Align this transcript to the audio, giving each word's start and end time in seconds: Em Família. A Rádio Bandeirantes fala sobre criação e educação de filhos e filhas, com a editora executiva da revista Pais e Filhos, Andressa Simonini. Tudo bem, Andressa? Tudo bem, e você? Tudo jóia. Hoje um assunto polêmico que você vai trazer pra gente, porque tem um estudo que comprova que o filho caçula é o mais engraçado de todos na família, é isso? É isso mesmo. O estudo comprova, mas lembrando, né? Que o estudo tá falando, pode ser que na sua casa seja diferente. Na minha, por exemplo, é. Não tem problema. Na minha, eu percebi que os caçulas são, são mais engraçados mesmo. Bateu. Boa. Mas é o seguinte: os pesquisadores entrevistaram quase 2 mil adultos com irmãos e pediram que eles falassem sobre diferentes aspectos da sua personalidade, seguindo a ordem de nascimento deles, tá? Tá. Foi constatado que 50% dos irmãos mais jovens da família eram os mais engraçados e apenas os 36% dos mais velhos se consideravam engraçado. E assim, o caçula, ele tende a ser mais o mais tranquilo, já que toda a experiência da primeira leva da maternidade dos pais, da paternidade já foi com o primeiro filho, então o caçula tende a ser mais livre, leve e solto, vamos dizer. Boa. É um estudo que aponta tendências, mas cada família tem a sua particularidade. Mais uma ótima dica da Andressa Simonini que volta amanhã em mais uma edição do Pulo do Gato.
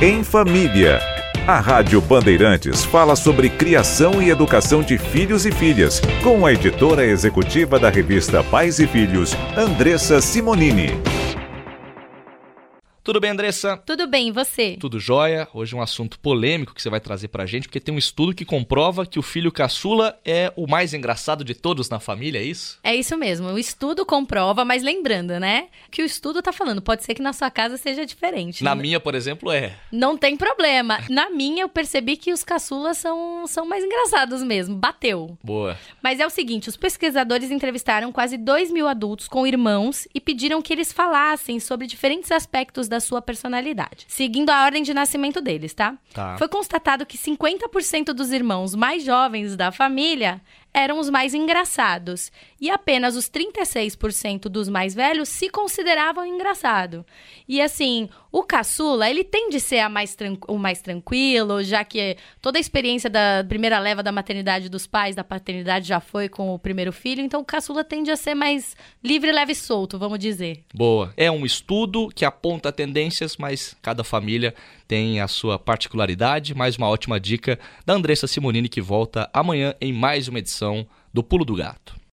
Em 0.00 0.22
Família. 0.22 1.00
A 1.44 1.58
Rádio 1.58 2.00
Bandeirantes 2.00 2.84
fala 2.84 3.16
sobre 3.16 3.50
criação 3.50 4.22
e 4.22 4.30
educação 4.30 4.80
de 4.80 4.96
filhos 4.96 5.44
e 5.44 5.50
filhas, 5.50 6.00
com 6.22 6.46
a 6.46 6.52
editora 6.52 7.04
executiva 7.04 7.80
da 7.80 7.90
revista 7.90 8.44
Pais 8.44 8.78
e 8.78 8.86
Filhos, 8.86 9.34
Andressa 9.56 10.20
Simonini. 10.20 11.17
Tudo 13.08 13.20
bem, 13.20 13.30
Andressa? 13.30 13.78
Tudo 13.86 14.06
bem, 14.06 14.28
e 14.28 14.30
você? 14.30 14.76
Tudo 14.78 15.00
jóia. 15.00 15.48
Hoje 15.54 15.74
um 15.74 15.80
assunto 15.80 16.20
polêmico 16.20 16.74
que 16.74 16.82
você 16.82 16.90
vai 16.90 17.00
trazer 17.00 17.28
pra 17.28 17.46
gente, 17.46 17.66
porque 17.66 17.80
tem 17.80 17.94
um 17.94 17.96
estudo 17.96 18.34
que 18.34 18.44
comprova 18.44 19.06
que 19.06 19.18
o 19.18 19.22
filho 19.22 19.50
caçula 19.50 20.20
é 20.26 20.52
o 20.54 20.66
mais 20.66 20.92
engraçado 20.92 21.42
de 21.42 21.54
todos 21.54 21.88
na 21.88 21.98
família, 21.98 22.38
é 22.38 22.42
isso? 22.42 22.78
É 22.84 22.94
isso 22.94 23.16
mesmo. 23.16 23.48
O 23.48 23.58
estudo 23.58 24.04
comprova, 24.04 24.62
mas 24.62 24.82
lembrando, 24.82 25.40
né? 25.40 25.68
Que 25.90 26.02
o 26.02 26.04
estudo 26.04 26.42
tá 26.42 26.52
falando, 26.52 26.82
pode 26.82 27.02
ser 27.02 27.14
que 27.14 27.22
na 27.22 27.32
sua 27.32 27.50
casa 27.50 27.78
seja 27.78 28.04
diferente. 28.04 28.62
Na 28.62 28.74
minha, 28.74 29.00
por 29.00 29.14
exemplo, 29.14 29.50
é. 29.50 29.74
Não 29.90 30.14
tem 30.14 30.36
problema. 30.36 31.00
Na 31.08 31.30
minha, 31.30 31.62
eu 31.62 31.68
percebi 31.70 32.14
que 32.14 32.30
os 32.30 32.44
caçulas 32.44 32.98
são, 32.98 33.46
são 33.46 33.64
mais 33.64 33.82
engraçados 33.82 34.42
mesmo. 34.42 34.76
Bateu. 34.76 35.38
Boa. 35.42 35.78
Mas 36.02 36.20
é 36.20 36.26
o 36.26 36.30
seguinte: 36.30 36.68
os 36.68 36.76
pesquisadores 36.76 37.50
entrevistaram 37.50 38.12
quase 38.12 38.36
2 38.36 38.70
mil 38.70 38.86
adultos 38.86 39.28
com 39.28 39.46
irmãos 39.46 40.06
e 40.14 40.20
pediram 40.20 40.60
que 40.60 40.74
eles 40.74 40.92
falassem 40.92 41.58
sobre 41.58 41.86
diferentes 41.86 42.30
aspectos 42.30 42.86
da 42.86 42.97
sua 43.00 43.22
personalidade, 43.22 44.04
seguindo 44.08 44.50
a 44.50 44.64
ordem 44.64 44.82
de 44.82 44.92
nascimento 44.94 45.40
deles, 45.40 45.74
tá? 45.74 45.96
Tá. 46.12 46.36
Foi 46.38 46.48
constatado 46.48 47.06
que 47.06 47.18
50% 47.18 48.12
dos 48.12 48.30
irmãos 48.30 48.74
mais 48.74 49.04
jovens 49.04 49.56
da 49.56 49.70
família 49.72 50.40
eram 50.78 51.00
os 51.00 51.10
mais 51.10 51.34
engraçados 51.34 52.30
e 52.60 52.70
apenas 52.70 53.16
os 53.16 53.28
36% 53.28 54.42
dos 54.42 54.68
mais 54.68 54.94
velhos 54.94 55.28
se 55.28 55.50
consideravam 55.50 56.24
engraçado. 56.24 57.04
E 57.48 57.60
assim, 57.60 58.08
o 58.30 58.44
caçula, 58.44 59.10
ele 59.10 59.24
tende 59.24 59.56
a 59.56 59.60
ser 59.60 59.88
mais 59.88 60.16
o 60.46 60.56
mais 60.56 60.80
tranquilo, 60.80 61.62
já 61.64 61.84
que 61.84 62.16
toda 62.40 62.58
a 62.58 62.60
experiência 62.60 63.10
da 63.10 63.44
primeira 63.48 63.78
leva 63.78 64.02
da 64.02 64.12
maternidade 64.12 64.68
dos 64.68 64.86
pais, 64.86 65.16
da 65.16 65.24
paternidade 65.24 65.88
já 65.88 65.98
foi 65.98 66.28
com 66.28 66.54
o 66.54 66.58
primeiro 66.58 66.92
filho, 66.92 67.22
então 67.22 67.40
o 67.40 67.44
caçula 67.44 67.82
tende 67.82 68.10
a 68.10 68.16
ser 68.16 68.34
mais 68.34 68.76
livre, 69.02 69.32
leve 69.32 69.52
e 69.52 69.56
solto, 69.56 69.98
vamos 69.98 70.18
dizer. 70.18 70.62
Boa. 70.72 71.12
É 71.16 71.30
um 71.30 71.44
estudo 71.44 72.08
que 72.14 72.24
aponta 72.24 72.70
tendências, 72.70 73.36
mas 73.36 73.76
cada 73.82 74.04
família 74.04 74.54
tem 74.86 75.20
a 75.20 75.28
sua 75.28 75.58
particularidade. 75.58 76.54
Mais 76.54 76.76
uma 76.76 76.88
ótima 76.88 77.18
dica 77.18 77.58
da 77.84 77.94
Andressa 77.94 78.26
Simonini 78.26 78.68
que 78.68 78.80
volta 78.80 79.28
amanhã 79.32 79.74
em 79.80 79.92
mais 79.92 80.28
uma 80.28 80.38
edição 80.38 80.67
do 81.12 81.22
Pulo 81.22 81.44
do 81.44 81.54
Gato. 81.54 81.98